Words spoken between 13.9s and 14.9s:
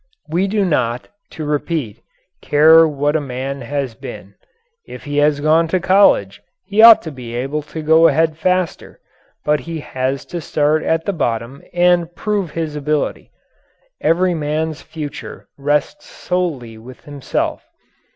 Every man's